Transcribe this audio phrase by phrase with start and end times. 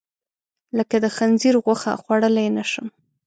[0.77, 2.87] لکه د خنځیر غوښه، خوړلی نه شم.